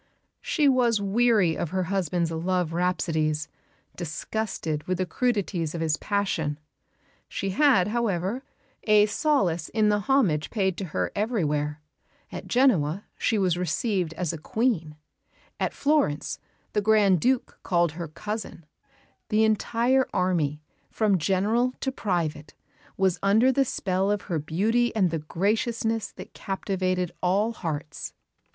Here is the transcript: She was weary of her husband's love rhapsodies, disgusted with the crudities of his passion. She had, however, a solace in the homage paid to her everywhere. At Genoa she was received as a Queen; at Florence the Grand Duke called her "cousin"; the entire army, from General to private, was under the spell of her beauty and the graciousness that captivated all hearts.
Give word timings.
She 0.41 0.67
was 0.67 0.99
weary 0.99 1.55
of 1.55 1.69
her 1.69 1.83
husband's 1.83 2.31
love 2.31 2.73
rhapsodies, 2.73 3.47
disgusted 3.95 4.83
with 4.87 4.97
the 4.97 5.05
crudities 5.05 5.75
of 5.75 5.81
his 5.81 5.95
passion. 5.97 6.57
She 7.29 7.51
had, 7.51 7.89
however, 7.89 8.41
a 8.85 9.05
solace 9.05 9.69
in 9.69 9.89
the 9.89 9.99
homage 9.99 10.49
paid 10.49 10.75
to 10.79 10.85
her 10.85 11.11
everywhere. 11.15 11.83
At 12.31 12.47
Genoa 12.47 13.05
she 13.15 13.37
was 13.37 13.59
received 13.59 14.13
as 14.15 14.33
a 14.33 14.39
Queen; 14.39 14.95
at 15.59 15.71
Florence 15.71 16.39
the 16.73 16.81
Grand 16.81 17.19
Duke 17.21 17.59
called 17.61 17.91
her 17.91 18.07
"cousin"; 18.07 18.65
the 19.29 19.43
entire 19.43 20.07
army, 20.11 20.63
from 20.89 21.19
General 21.19 21.73
to 21.79 21.91
private, 21.91 22.55
was 22.97 23.19
under 23.21 23.51
the 23.51 23.65
spell 23.65 24.09
of 24.09 24.23
her 24.23 24.39
beauty 24.39 24.91
and 24.95 25.11
the 25.11 25.19
graciousness 25.19 26.11
that 26.13 26.33
captivated 26.33 27.11
all 27.21 27.51
hearts. 27.53 28.15